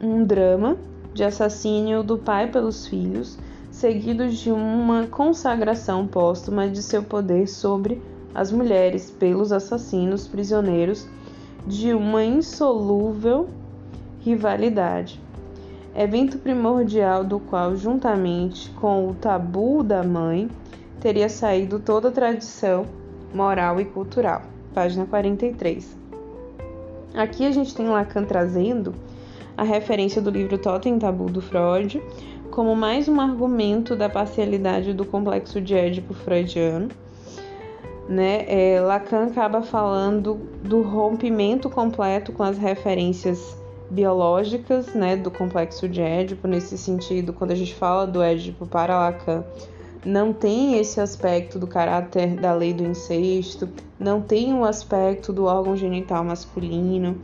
um 0.01 0.23
drama 0.23 0.77
de 1.15 1.25
assassínio 1.25 2.03
do 2.03 2.19
pai 2.19 2.49
pelos 2.49 2.87
filhos, 2.87 3.39
seguido 3.71 4.29
de 4.29 4.53
uma 4.53 5.07
consagração 5.07 6.07
póstuma 6.07 6.69
de 6.69 6.83
seu 6.83 7.03
poder 7.03 7.49
sobre 7.49 8.03
as 8.35 8.53
mulheres 8.53 9.11
pelos 9.11 9.51
assassinos 9.51 10.29
prisioneiros 10.29 11.09
de 11.67 11.93
uma 11.93 12.25
insolúvel 12.25 13.49
rivalidade. 14.21 15.21
Evento 15.95 16.39
primordial 16.39 17.25
do 17.25 17.41
qual, 17.41 17.77
juntamente 17.77 18.71
com 18.71 19.09
o 19.09 19.15
tabu 19.15 19.83
da 19.83 20.03
mãe, 20.03 20.49
teria 21.01 21.29
saído 21.29 21.79
toda 21.79 22.09
a 22.09 22.13
tradição 22.13 22.87
moral 23.35 23.81
e 23.81 23.85
cultural 23.85 24.43
página 24.73 25.05
43. 25.05 25.97
Aqui 27.15 27.45
a 27.45 27.51
gente 27.51 27.75
tem 27.75 27.89
Lacan 27.89 28.25
trazendo 28.25 28.95
a 29.57 29.65
referência 29.65 30.23
do 30.23 30.31
livro 30.31 30.57
Totem 30.59 30.99
Tabu 30.99 31.27
do 31.27 31.41
Freud 31.41 32.01
como 32.51 32.75
mais 32.75 33.09
um 33.09 33.21
argumento 33.21 33.97
da 33.97 34.09
parcialidade 34.09 34.93
do 34.93 35.05
complexo 35.05 35.61
de 35.61 35.75
Édipo 35.75 36.15
freudiano. 36.15 36.89
Né? 38.11 38.45
É, 38.49 38.81
Lacan 38.81 39.27
acaba 39.27 39.63
falando 39.63 40.35
do 40.65 40.83
rompimento 40.83 41.71
completo 41.71 42.33
com 42.33 42.43
as 42.43 42.59
referências 42.59 43.57
biológicas 43.89 44.93
né, 44.95 45.17
do 45.17 45.31
complexo 45.31 45.89
de 45.89 46.01
Édipo, 46.01 46.49
nesse 46.49 46.77
sentido, 46.77 47.33
quando 47.33 47.53
a 47.53 47.55
gente 47.55 47.73
fala 47.73 48.09
do 48.09 48.21
Édipo 48.21 48.67
para 48.67 48.99
Lacan, 48.99 49.45
não 50.05 50.33
tem 50.33 50.77
esse 50.77 51.01
aspecto 51.01 51.57
do 51.57 51.69
caráter 51.69 52.35
da 52.35 52.53
lei 52.53 52.73
do 52.73 52.85
incesto, 52.85 53.69
não 53.99 54.21
tem 54.21 54.55
o 54.55 54.65
aspecto 54.65 55.33
do 55.33 55.45
órgão 55.45 55.77
genital 55.77 56.25
masculino. 56.25 57.17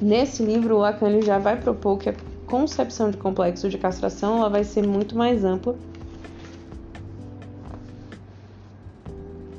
Nesse 0.00 0.42
livro, 0.42 0.76
o 0.76 0.78
Lacan 0.78 1.22
já 1.22 1.38
vai 1.38 1.56
propor 1.56 1.98
que 1.98 2.10
a 2.10 2.14
concepção 2.46 3.10
de 3.10 3.16
complexo 3.16 3.68
de 3.70 3.78
castração 3.78 4.38
ela 4.38 4.50
vai 4.50 4.64
ser 4.64 4.86
muito 4.86 5.16
mais 5.16 5.42
ampla 5.42 5.74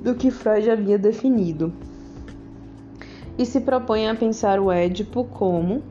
do 0.03 0.13
que 0.13 0.29
Freud 0.29 0.69
havia 0.69 0.97
definido. 0.97 1.73
E 3.37 3.45
se 3.45 3.61
propõe 3.61 4.07
a 4.07 4.15
pensar 4.15 4.59
o 4.59 4.71
Édipo 4.71 5.23
como 5.23 5.81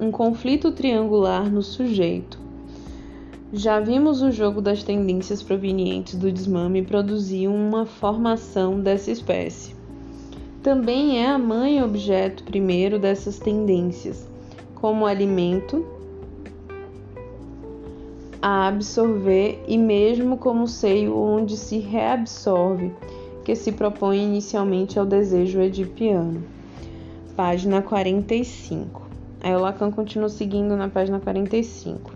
um 0.00 0.10
conflito 0.10 0.72
triangular 0.72 1.50
no 1.50 1.62
sujeito, 1.62 2.38
já 3.52 3.80
vimos 3.80 4.20
o 4.20 4.30
jogo 4.30 4.60
das 4.60 4.82
tendências 4.82 5.42
provenientes 5.42 6.14
do 6.14 6.30
desmame 6.30 6.82
produzir 6.82 7.48
uma 7.48 7.86
formação 7.86 8.78
dessa 8.78 9.10
espécie. 9.10 9.74
Também 10.62 11.22
é 11.22 11.28
a 11.28 11.38
mãe 11.38 11.82
objeto 11.82 12.44
primeiro 12.44 12.98
dessas 12.98 13.38
tendências, 13.38 14.28
como 14.74 15.06
alimento 15.06 15.86
a 18.42 18.68
absorver 18.68 19.64
e 19.66 19.78
mesmo 19.78 20.36
como 20.36 20.68
seio 20.68 21.16
onde 21.16 21.56
se 21.56 21.78
reabsorve, 21.78 22.92
que 23.48 23.56
se 23.56 23.72
propõe 23.72 24.22
inicialmente 24.24 24.98
ao 24.98 25.06
desejo 25.06 25.58
edipiano. 25.58 26.44
Página 27.34 27.80
45. 27.80 29.08
Aí 29.40 29.56
o 29.56 29.60
Lacan 29.60 29.90
continua 29.90 30.28
seguindo 30.28 30.76
na 30.76 30.90
página 30.90 31.18
45. 31.18 32.12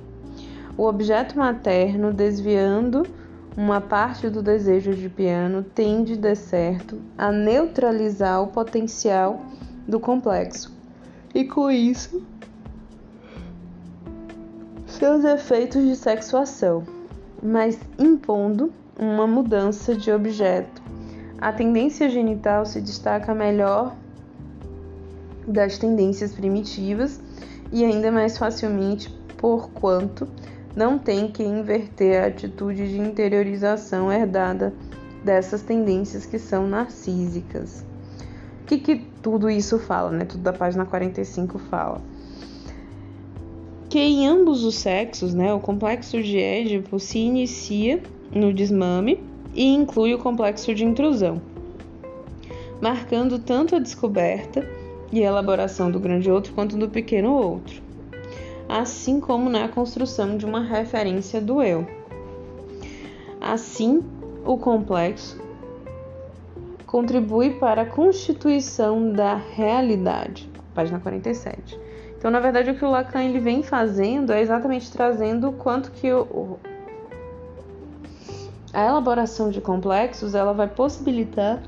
O 0.77 0.85
objeto 0.85 1.39
materno, 1.39 2.13
desviando 2.13 3.07
uma 3.57 3.81
parte 3.81 4.29
do 4.29 4.43
desejo 4.43 4.95
de 4.95 5.09
piano, 5.09 5.63
tende, 5.63 6.19
de 6.19 6.35
certo, 6.35 6.99
a 7.17 7.33
neutralizar 7.33 8.43
o 8.43 8.49
potencial 8.49 9.41
do 9.89 9.99
complexo. 9.99 10.71
E 11.35 11.47
com 11.47 11.71
isso, 11.71 12.23
seus 14.87 15.25
efeitos 15.25 15.83
de 15.83 15.97
sexuação, 15.97 16.85
mas 17.43 17.81
impondo 17.99 18.71
uma 18.99 19.27
mudança 19.27 19.95
de 19.95 20.13
objeto. 20.13 20.82
A 21.43 21.53
tendência 21.53 22.09
genital 22.09 22.65
se 22.65 22.81
destaca 22.81 23.35
melhor 23.35 23.97
das 25.45 25.77
tendências 25.77 26.33
primitivas 26.33 27.21
e 27.73 27.85
ainda 27.85 28.13
mais 28.13 28.39
facilmente 28.39 29.11
por 29.37 29.69
quanto 29.71 30.29
não 30.77 31.01
tem 31.01 31.27
que 31.33 31.43
inverter 31.43 32.23
a 32.23 32.29
atitude 32.29 32.89
de 32.89 32.97
interiorização 32.97 34.13
herdada 34.13 34.73
dessas 35.25 35.63
tendências 35.63 36.25
que 36.25 36.39
são 36.39 36.69
narcísicas. 36.69 37.85
O 38.63 38.67
que, 38.67 38.79
que 38.79 39.05
tudo 39.21 39.51
isso 39.51 39.81
fala, 39.81 40.13
né? 40.13 40.25
Tudo 40.25 40.45
da 40.45 40.53
página 40.53 40.85
45 40.85 41.59
fala. 41.59 42.01
Que 43.91 43.99
em 43.99 44.29
ambos 44.29 44.63
os 44.63 44.77
sexos, 44.77 45.35
né, 45.35 45.53
o 45.53 45.59
complexo 45.59 46.23
de 46.23 46.39
Édipo 46.39 47.01
se 47.01 47.19
inicia 47.19 48.01
no 48.33 48.55
desmame 48.55 49.32
e 49.55 49.75
inclui 49.75 50.15
o 50.15 50.19
complexo 50.19 50.75
de 50.75 50.85
intrusão, 50.85 51.41
marcando 52.81 53.39
tanto 53.39 53.77
a 53.77 53.79
descoberta 53.79 54.69
e 55.13 55.21
elaboração 55.21 55.91
do 55.91 56.01
grande 56.01 56.31
outro 56.31 56.53
quanto 56.55 56.77
do 56.77 56.89
pequeno 56.89 57.33
outro 57.35 57.83
assim 58.73 59.21
como 59.21 59.51
na 59.51 59.69
construção 59.69 60.37
de 60.37 60.47
uma 60.47 60.61
referência 60.61 61.41
do 61.41 61.63
eu. 61.63 61.87
Assim, 63.39 64.03
o 64.47 64.57
complexo 64.57 65.41
contribui 66.87 67.51
para 67.51 67.83
a 67.83 67.87
constituição 67.87 69.13
da 69.13 69.35
realidade. 69.35 70.51
Página 70.75 70.99
47. 70.99 71.79
Então, 72.17 72.31
na 72.31 72.41
verdade, 72.41 72.71
o 72.71 72.75
que 72.75 72.85
o 72.85 72.91
Lacan 72.91 73.23
ele 73.23 73.41
vem 73.41 73.63
fazendo 73.63 74.33
é 74.33 74.41
exatamente 74.41 74.91
trazendo 74.91 75.49
o 75.49 75.53
quanto 75.53 75.91
que 75.91 76.11
o, 76.11 76.59
a 78.73 78.87
elaboração 78.87 79.51
de 79.51 79.61
complexos 79.61 80.35
ela 80.35 80.53
vai 80.53 80.67
possibilitar 80.67 81.63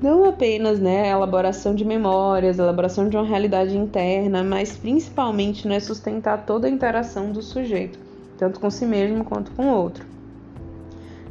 não 0.00 0.24
apenas 0.24 0.80
né, 0.80 1.12
a 1.12 1.16
elaboração 1.16 1.74
de 1.74 1.84
memórias, 1.84 2.58
a 2.58 2.64
elaboração 2.64 3.08
de 3.08 3.16
uma 3.16 3.24
realidade 3.24 3.76
interna, 3.76 4.42
mas 4.42 4.76
principalmente 4.76 5.68
né, 5.68 5.78
sustentar 5.78 6.44
toda 6.44 6.66
a 6.66 6.70
interação 6.70 7.30
do 7.30 7.40
sujeito, 7.40 7.98
tanto 8.36 8.58
com 8.58 8.68
si 8.68 8.84
mesmo 8.84 9.24
quanto 9.24 9.52
com 9.52 9.66
o 9.66 9.76
outro. 9.76 10.04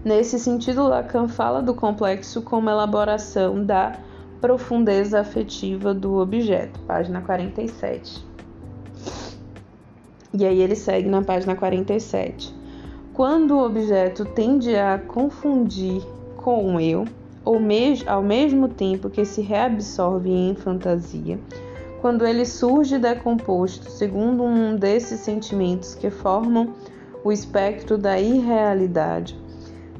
Nesse 0.05 0.39
sentido, 0.39 0.87
Lacan 0.87 1.27
fala 1.27 1.61
do 1.61 1.73
complexo 1.73 2.41
como 2.41 2.69
elaboração 2.69 3.63
da 3.63 3.97
profundeza 4.39 5.19
afetiva 5.19 5.93
do 5.93 6.17
objeto, 6.17 6.79
página 6.87 7.21
47. 7.21 8.30
E 10.33 10.45
aí 10.45 10.61
ele 10.61 10.75
segue 10.75 11.09
na 11.09 11.21
página 11.21 11.55
47. 11.55 12.53
Quando 13.13 13.55
o 13.55 13.65
objeto 13.65 14.23
tende 14.23 14.75
a 14.75 14.97
confundir 14.97 16.01
com 16.37 16.75
o 16.75 16.79
eu, 16.79 17.05
ou 17.43 17.59
ao 18.07 18.23
mesmo 18.23 18.69
tempo 18.69 19.09
que 19.09 19.25
se 19.25 19.41
reabsorve 19.41 20.29
em 20.29 20.55
fantasia, 20.55 21.39
quando 21.99 22.25
ele 22.25 22.45
surge 22.45 22.97
decomposto 22.97 23.91
segundo 23.91 24.43
um 24.43 24.75
desses 24.75 25.19
sentimentos 25.19 25.93
que 25.93 26.09
formam 26.09 26.73
o 27.23 27.31
espectro 27.31 27.97
da 27.97 28.19
irrealidade, 28.19 29.37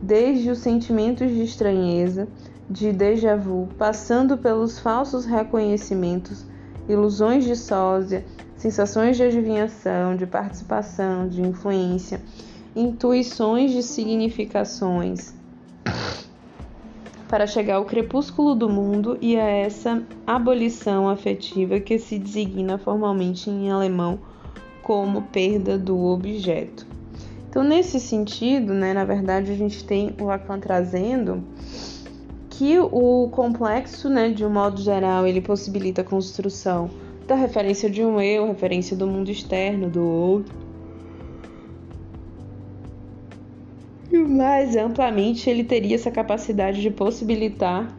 desde 0.02 0.50
os 0.50 0.60
sentimentos 0.60 1.30
de 1.30 1.44
estranheza, 1.44 2.28
de 2.70 2.92
déjà 2.92 3.36
vu, 3.36 3.68
passando 3.78 4.38
pelos 4.38 4.80
falsos 4.80 5.26
reconhecimentos, 5.26 6.46
ilusões 6.88 7.44
de 7.44 7.56
sósia, 7.56 8.26
sensações 8.62 9.18
de 9.18 9.24
adivinhação, 9.24 10.16
de 10.16 10.28
participação, 10.28 11.28
de 11.28 11.42
influência, 11.42 12.22
intuições 12.76 13.72
de 13.72 13.82
significações, 13.82 15.34
para 17.28 17.48
chegar 17.48 17.78
ao 17.78 17.86
crepúsculo 17.86 18.54
do 18.54 18.70
mundo 18.70 19.18
e 19.20 19.36
a 19.36 19.50
essa 19.50 20.04
abolição 20.28 21.10
afetiva 21.10 21.80
que 21.80 21.98
se 21.98 22.20
designa 22.20 22.78
formalmente 22.78 23.50
em 23.50 23.72
alemão 23.72 24.20
como 24.84 25.24
perda 25.24 25.76
do 25.76 25.98
objeto. 25.98 26.86
Então, 27.50 27.64
nesse 27.64 28.00
sentido, 28.00 28.76
né, 28.76 28.94
na 28.94 29.04
verdade, 29.04 29.52
a 29.52 29.56
gente 29.56 29.84
tem 29.84 30.14
o 30.22 30.26
Lacan 30.26 30.60
trazendo 30.60 31.44
que 32.48 32.78
o 32.78 33.28
complexo, 33.32 34.08
né, 34.08 34.30
de 34.30 34.46
um 34.46 34.52
modo 34.52 34.80
geral, 34.80 35.26
ele 35.26 35.42
possibilita 35.42 36.02
a 36.02 36.06
construção 36.06 36.92
da 37.32 37.38
referência 37.38 37.90
de 37.90 38.04
um 38.04 38.20
eu, 38.20 38.46
referência 38.46 38.94
do 38.94 39.08
mundo 39.08 39.32
externo, 39.32 39.90
do 39.90 40.04
outro, 40.04 40.54
mais 44.12 44.76
amplamente 44.76 45.50
ele 45.50 45.64
teria 45.64 45.96
essa 45.96 46.12
capacidade 46.12 46.82
de 46.82 46.92
possibilitar 46.92 47.96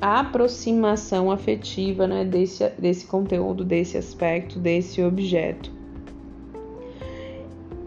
a 0.00 0.18
aproximação 0.18 1.30
afetiva 1.30 2.08
né, 2.08 2.24
desse, 2.24 2.68
desse 2.70 3.06
conteúdo, 3.06 3.64
desse 3.64 3.96
aspecto, 3.96 4.58
desse 4.58 5.00
objeto. 5.00 5.70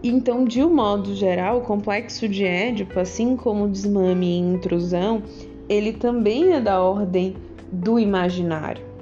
Então, 0.02 0.46
de 0.46 0.64
um 0.64 0.74
modo 0.74 1.14
geral, 1.14 1.58
o 1.58 1.60
complexo 1.60 2.26
de 2.26 2.42
Édipo, 2.42 2.98
assim 2.98 3.36
como 3.36 3.64
o 3.64 3.68
desmame 3.68 4.28
e 4.28 4.38
intrusão, 4.38 5.22
ele 5.68 5.92
também 5.92 6.54
é 6.54 6.60
da 6.60 6.80
ordem 6.80 7.36
do 7.70 7.98
imaginário. 7.98 8.95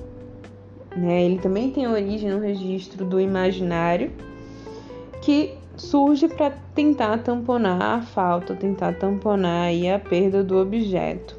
Né? 0.96 1.24
Ele 1.24 1.38
também 1.38 1.70
tem 1.70 1.86
origem 1.86 2.30
no 2.30 2.40
registro 2.40 3.04
do 3.04 3.20
imaginário, 3.20 4.12
que 5.20 5.54
surge 5.76 6.28
para 6.28 6.52
tentar 6.74 7.18
tamponar 7.18 7.98
a 7.98 8.02
falta, 8.02 8.54
tentar 8.54 8.94
tamponar 8.94 9.68
aí 9.68 9.90
a 9.90 9.98
perda 9.98 10.44
do 10.44 10.56
objeto, 10.56 11.36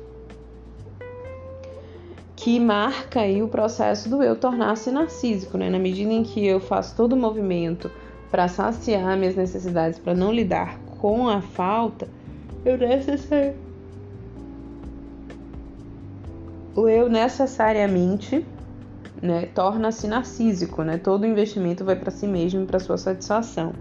que 2.35 2.59
marca 2.59 3.21
aí 3.21 3.41
o 3.41 3.47
processo 3.47 4.09
do 4.09 4.21
eu 4.21 4.35
tornar-se 4.35 4.91
narcísico, 4.91 5.57
né? 5.57 5.69
Na 5.69 5.79
medida 5.79 6.11
em 6.11 6.23
que 6.23 6.45
eu 6.45 6.59
faço 6.59 6.95
todo 6.95 7.13
o 7.13 7.17
movimento 7.17 7.89
para 8.29 8.47
saciar 8.47 9.17
minhas 9.17 9.35
necessidades, 9.35 9.97
para 9.97 10.13
não 10.13 10.33
lidar 10.33 10.77
com 10.99 11.29
a 11.29 11.41
falta, 11.41 12.07
eu 12.65 12.77
necessariamente 12.77 13.65
eu 16.75 17.09
necessariamente 17.09 18.45
né, 19.21 19.47
torna-se 19.53 20.07
narcísico, 20.07 20.83
né? 20.83 20.97
Todo 20.97 21.25
investimento 21.25 21.83
vai 21.83 21.95
para 21.95 22.11
si 22.11 22.27
mesmo 22.27 22.63
e 22.63 22.65
para 22.65 22.79
sua 22.79 22.97
satisfação 22.97 23.73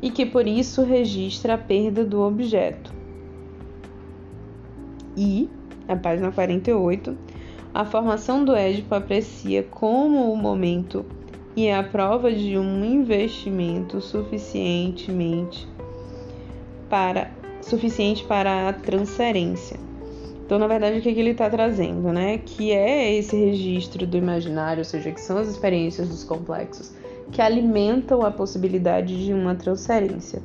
e 0.00 0.10
que 0.10 0.26
por 0.26 0.46
isso 0.46 0.82
registra 0.82 1.54
a 1.54 1.58
perda 1.58 2.04
do 2.04 2.20
objeto. 2.20 2.92
E, 5.16 5.48
na 5.88 5.96
página 5.96 6.30
48, 6.30 7.16
a 7.72 7.84
formação 7.84 8.44
do 8.44 8.54
Édipo 8.54 8.94
aprecia 8.94 9.62
como 9.62 10.32
o 10.32 10.36
momento 10.36 11.04
e 11.54 11.70
a 11.70 11.82
prova 11.82 12.32
de 12.32 12.58
um 12.58 12.84
investimento 12.84 14.00
suficientemente 14.00 15.66
para 16.88 17.30
suficiente 17.62 18.22
para 18.24 18.68
a 18.68 18.72
transferência. 18.72 19.85
Então, 20.46 20.60
na 20.60 20.68
verdade, 20.68 21.00
o 21.00 21.02
que, 21.02 21.12
que 21.12 21.18
ele 21.18 21.30
está 21.30 21.50
trazendo, 21.50 22.12
né? 22.12 22.38
Que 22.38 22.70
é 22.70 23.12
esse 23.12 23.34
registro 23.34 24.06
do 24.06 24.16
imaginário, 24.16 24.78
ou 24.78 24.84
seja, 24.84 25.10
que 25.10 25.20
são 25.20 25.38
as 25.38 25.48
experiências 25.48 26.08
dos 26.08 26.22
complexos, 26.22 26.92
que 27.32 27.42
alimentam 27.42 28.24
a 28.24 28.30
possibilidade 28.30 29.24
de 29.24 29.32
uma 29.32 29.56
transferência. 29.56 30.40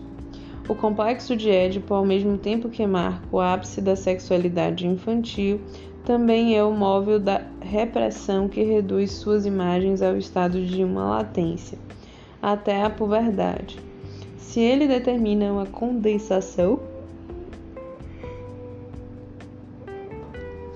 O 0.67 0.73
complexo 0.73 1.35
de 1.35 1.51
Édipo, 1.51 1.93
ao 1.93 2.03
mesmo 2.03 2.39
tempo 2.39 2.69
que 2.69 2.87
marca 2.87 3.21
o 3.31 3.39
ápice 3.39 3.79
da 3.81 3.95
sexualidade 3.95 4.87
infantil, 4.87 5.61
também 6.05 6.55
é 6.55 6.63
o 6.63 6.71
móvel 6.71 7.19
da 7.19 7.41
repressão 7.59 8.47
que 8.47 8.63
reduz 8.63 9.11
suas 9.11 9.45
imagens 9.45 10.03
ao 10.03 10.15
estado 10.15 10.63
de 10.63 10.83
uma 10.83 11.09
latência, 11.09 11.79
até 12.39 12.83
a 12.83 12.89
puberdade. 12.91 13.79
Se 14.37 14.59
ele 14.59 14.87
determina 14.87 15.51
uma 15.51 15.65
condensação, 15.65 16.79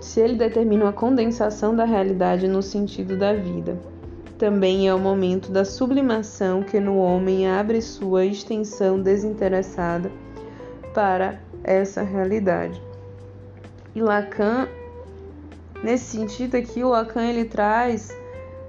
se 0.01 0.19
ele 0.19 0.33
determina 0.33 0.85
uma 0.85 0.93
condensação 0.93 1.75
da 1.75 1.85
realidade 1.85 2.47
no 2.47 2.63
sentido 2.63 3.15
da 3.15 3.33
vida. 3.33 3.77
Também 4.39 4.87
é 4.87 4.95
o 4.95 4.99
momento 4.99 5.51
da 5.51 5.63
sublimação 5.63 6.63
que 6.63 6.79
no 6.79 6.97
homem 6.97 7.47
abre 7.47 7.81
sua 7.81 8.25
extensão 8.25 8.99
desinteressada 8.99 10.09
para 10.93 11.39
essa 11.63 12.01
realidade. 12.01 12.81
E 13.93 14.01
Lacan, 14.01 14.67
nesse 15.83 16.17
sentido 16.17 16.55
aqui, 16.55 16.83
o 16.83 16.89
Lacan 16.89 17.23
ele 17.23 17.45
traz 17.45 18.15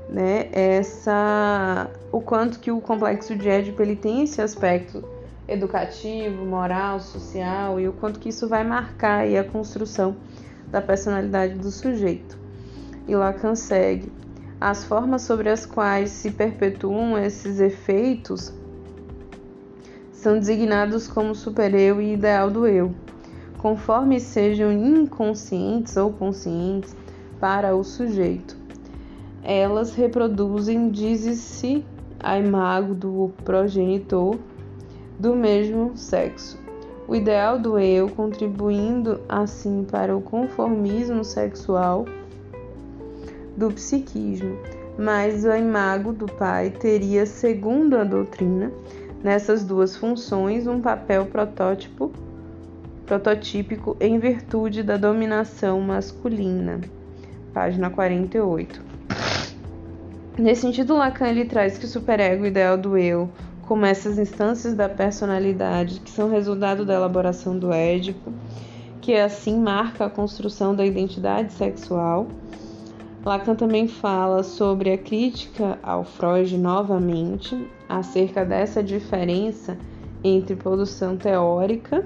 né, 0.08 0.48
essa 0.52 1.88
o 2.10 2.20
quanto 2.20 2.58
que 2.58 2.70
o 2.70 2.80
complexo 2.80 3.36
de 3.36 3.48
Édipo 3.48 3.80
ele 3.80 3.94
tem 3.94 4.24
esse 4.24 4.42
aspecto 4.42 5.04
educativo, 5.46 6.44
moral, 6.44 7.00
social 7.00 7.80
e 7.80 7.88
o 7.88 7.92
quanto 7.92 8.18
que 8.18 8.28
isso 8.28 8.48
vai 8.48 8.64
marcar 8.64 9.20
aí 9.20 9.36
a 9.36 9.44
construção 9.44 10.16
da 10.68 10.80
personalidade 10.80 11.54
do 11.54 11.70
sujeito. 11.70 12.38
E 13.06 13.14
Lacan 13.14 13.54
segue: 13.54 14.12
as 14.60 14.84
formas 14.84 15.22
sobre 15.22 15.48
as 15.48 15.64
quais 15.66 16.10
se 16.10 16.30
perpetuam 16.30 17.18
esses 17.18 17.60
efeitos 17.60 18.52
são 20.12 20.38
designados 20.38 21.08
como 21.08 21.34
supereu 21.34 22.00
e 22.00 22.12
ideal 22.12 22.50
do 22.50 22.66
eu, 22.66 22.94
conforme 23.58 24.20
sejam 24.20 24.70
inconscientes 24.70 25.96
ou 25.96 26.12
conscientes 26.12 26.94
para 27.40 27.74
o 27.74 27.82
sujeito. 27.82 28.56
Elas 29.42 29.94
reproduzem, 29.94 30.90
diz-se, 30.90 31.84
a 32.22 32.38
imago 32.38 32.94
do 32.94 33.32
progenitor 33.44 34.38
do 35.18 35.34
mesmo 35.34 35.96
sexo, 35.96 36.58
o 37.08 37.16
ideal 37.16 37.58
do 37.58 37.78
eu, 37.78 38.08
contribuindo 38.10 39.20
assim 39.28 39.84
para 39.90 40.16
o 40.16 40.20
conformismo 40.20 41.24
sexual 41.24 42.04
do 43.56 43.70
psiquismo. 43.72 44.56
Mas 44.98 45.44
o 45.44 45.54
imago 45.54 46.12
do 46.12 46.26
pai 46.26 46.70
teria, 46.70 47.24
segundo 47.24 47.96
a 47.96 48.04
doutrina, 48.04 48.70
nessas 49.22 49.64
duas 49.64 49.96
funções 49.96 50.66
um 50.66 50.80
papel 50.80 51.26
protótipo 51.26 52.12
prototípico 53.06 53.96
em 53.98 54.18
virtude 54.18 54.82
da 54.82 54.96
dominação 54.96 55.80
masculina. 55.80 56.80
Página 57.52 57.90
48. 57.90 58.80
Nesse 60.38 60.62
sentido, 60.62 60.96
Lacan 60.96 61.28
ele 61.28 61.44
traz 61.44 61.76
que 61.76 61.84
o 61.84 61.88
superego 61.88 62.46
ideal 62.46 62.78
do 62.78 62.96
eu 62.96 63.28
como 63.70 63.86
essas 63.86 64.18
instâncias 64.18 64.74
da 64.74 64.88
personalidade 64.88 66.00
que 66.00 66.10
são 66.10 66.28
resultado 66.28 66.84
da 66.84 66.94
elaboração 66.94 67.56
do 67.56 67.72
Édipo, 67.72 68.32
que 69.00 69.14
assim 69.14 69.60
marca 69.60 70.06
a 70.06 70.10
construção 70.10 70.74
da 70.74 70.84
identidade 70.84 71.52
sexual. 71.52 72.26
Lacan 73.24 73.54
também 73.54 73.86
fala 73.86 74.42
sobre 74.42 74.90
a 74.90 74.98
crítica 74.98 75.78
ao 75.84 76.02
Freud 76.02 76.58
novamente, 76.58 77.56
acerca 77.88 78.44
dessa 78.44 78.82
diferença 78.82 79.78
entre 80.24 80.56
produção 80.56 81.16
teórica 81.16 82.04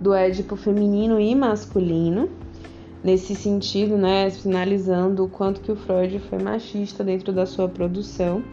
do 0.00 0.14
Édipo 0.14 0.56
feminino 0.56 1.20
e 1.20 1.34
masculino. 1.34 2.30
Nesse 3.04 3.34
sentido, 3.34 3.96
né, 3.96 4.30
finalizando 4.30 5.24
o 5.24 5.28
quanto 5.28 5.60
que 5.60 5.72
o 5.72 5.76
Freud 5.76 6.20
foi 6.20 6.38
machista 6.38 7.02
dentro 7.02 7.32
da 7.32 7.44
sua 7.44 7.68
produção 7.68 8.44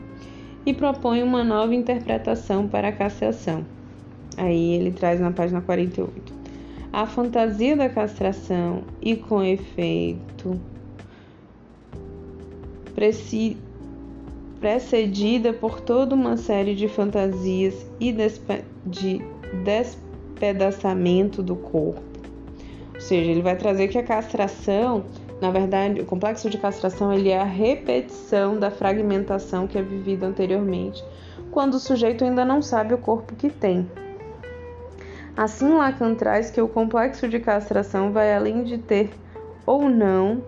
e 0.66 0.74
propõe 0.74 1.22
uma 1.22 1.44
nova 1.44 1.76
interpretação 1.76 2.68
para 2.68 2.88
a 2.88 2.92
castração. 2.92 3.64
Aí 4.38 4.74
ele 4.74 4.92
traz 4.92 5.20
na 5.20 5.32
página 5.32 5.62
48. 5.62 6.34
A 6.92 7.06
fantasia 7.06 7.78
da 7.78 7.88
castração 7.88 8.82
e 9.00 9.16
com 9.16 9.44
efeito 9.44 10.60
precedida 14.60 15.54
por 15.54 15.80
toda 15.80 16.16
uma 16.16 16.36
série 16.36 16.74
de 16.74 16.88
fantasias 16.88 17.86
e 18.00 18.12
de 18.86 19.22
despedaçamento 19.64 21.44
do 21.44 21.56
corpo. 21.56 22.09
Ou 23.00 23.02
seja, 23.02 23.32
ele 23.32 23.42
vai 23.42 23.56
trazer 23.56 23.88
que 23.88 23.98
a 23.98 24.04
castração 24.04 25.06
na 25.42 25.52
verdade, 25.52 26.02
o 26.02 26.06
complexo 26.06 26.50
de 26.50 26.58
castração 26.58 27.14
ele 27.14 27.30
é 27.30 27.40
a 27.40 27.46
repetição 27.46 28.60
da 28.60 28.70
fragmentação 28.70 29.68
que 29.68 29.78
é 29.78 29.82
vivida 29.82 30.26
anteriormente, 30.26 31.04
quando 31.50 31.76
o 31.76 31.80
sujeito 31.80 32.26
ainda 32.26 32.44
não 32.44 32.62
sabe 32.62 32.94
o 32.94 32.98
corpo 32.98 33.36
que 33.36 33.50
tem. 33.50 33.90
Assim, 35.38 35.70
Lacan 35.70 36.14
traz 36.16 36.52
que 36.52 36.62
o 36.62 36.68
complexo 36.68 37.30
de 37.30 37.40
castração 37.40 38.12
vai 38.12 38.36
além 38.36 38.64
de 38.64 38.78
ter 38.78 39.10
ou 39.66 39.88
não 39.88 40.44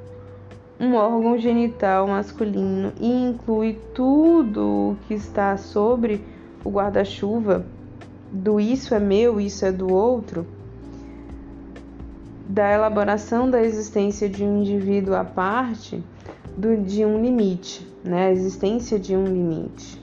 um 0.77 0.95
órgão 0.95 1.37
genital 1.37 2.07
masculino 2.07 2.91
e 2.99 3.09
inclui 3.09 3.79
tudo 3.93 4.61
o 4.61 4.97
que 5.07 5.13
está 5.13 5.55
sobre 5.55 6.21
o 6.65 6.69
guarda-chuva 6.69 7.65
do 8.29 8.59
isso 8.59 8.93
é 8.93 8.99
meu, 8.99 9.39
isso 9.39 9.65
é 9.65 9.71
do 9.71 9.93
outro 9.93 10.45
da 12.51 12.69
elaboração 12.69 13.49
da 13.49 13.63
existência 13.63 14.27
de 14.27 14.43
um 14.43 14.59
indivíduo 14.59 15.15
à 15.15 15.23
parte 15.23 16.03
do, 16.57 16.75
de 16.75 17.05
um 17.05 17.21
limite, 17.21 17.87
né? 18.03 18.27
A 18.27 18.31
existência 18.31 18.99
de 18.99 19.15
um 19.15 19.23
limite. 19.23 20.01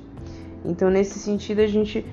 Então, 0.64 0.88
nesse 0.88 1.18
sentido, 1.18 1.60
a 1.60 1.66
gente 1.66 2.06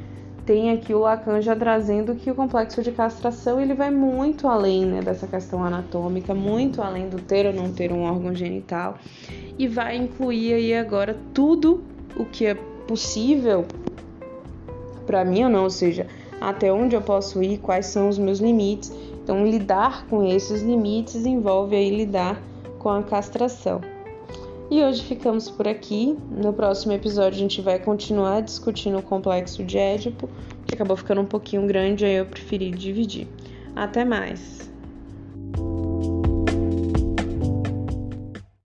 tem 0.46 0.72
aqui 0.72 0.94
o 0.94 1.00
Lacan 1.00 1.42
já 1.42 1.56
trazendo 1.56 2.16
que 2.16 2.30
o 2.30 2.36
complexo 2.36 2.84
de 2.84 2.92
castração 2.92 3.62
ele 3.62 3.74
vai 3.74 3.90
muito 3.90 4.46
além 4.46 4.86
né, 4.86 5.02
dessa 5.02 5.26
questão 5.26 5.64
anatômica, 5.64 6.36
muito 6.36 6.82
além 6.82 7.08
do 7.08 7.18
ter 7.18 7.48
ou 7.48 7.54
não 7.54 7.72
ter 7.72 7.92
um 7.92 8.04
órgão 8.04 8.36
genital 8.36 9.00
e 9.58 9.68
vai 9.68 9.96
incluir 9.96 10.54
aí 10.54 10.76
agora 10.76 11.18
tudo 11.34 11.82
o 12.16 12.26
que 12.26 12.46
é 12.46 12.54
possível 12.54 13.66
para 15.08 15.26
mim 15.26 15.46
ou 15.46 15.50
não, 15.50 15.64
ou 15.64 15.70
seja, 15.70 16.06
até 16.40 16.72
onde 16.72 16.96
eu 16.96 17.02
posso 17.02 17.42
ir, 17.42 17.58
quais 17.58 17.88
são 17.88 18.10
os 18.10 18.20
meus 18.20 18.40
limites 18.40 18.92
então, 19.26 19.44
lidar 19.44 20.06
com 20.06 20.24
esses 20.24 20.62
limites 20.62 21.26
envolve 21.26 21.76
aí 21.76 21.90
lidar 21.90 22.40
com 22.78 22.90
a 22.90 23.02
castração. 23.02 23.82
E 24.70 24.84
hoje 24.84 25.02
ficamos 25.02 25.50
por 25.50 25.68
aqui. 25.68 26.16
No 26.30 26.54
próximo 26.54 26.94
episódio 26.94 27.38
a 27.38 27.40
gente 27.40 27.60
vai 27.60 27.80
continuar 27.80 28.44
discutindo 28.44 29.00
o 29.00 29.02
complexo 29.02 29.64
de 29.64 29.80
Édipo, 29.80 30.30
que 30.68 30.76
acabou 30.76 30.96
ficando 30.96 31.22
um 31.22 31.26
pouquinho 31.26 31.66
grande, 31.66 32.06
aí 32.06 32.18
eu 32.18 32.28
preferi 32.28 32.70
dividir. 32.70 33.28
Até 33.76 34.06
mais! 34.06 34.72